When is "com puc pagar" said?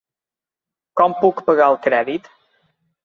1.01-1.69